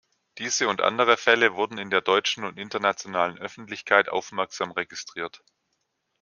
[0.39, 5.43] Diese und andere Fälle wurden in der deutschen und internationalen Öffentlichkeit aufmerksam registriert.